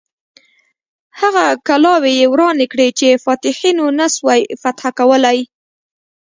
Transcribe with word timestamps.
هغه 1.19 1.45
کلاوې 1.67 2.11
یې 2.19 2.27
ورانې 2.33 2.65
کړې 2.71 2.87
چې 2.99 3.21
فاتحینو 3.25 3.85
نه 3.99 4.07
سوای 4.15 4.41
فتح 4.61 4.83
کولای. 4.99 5.39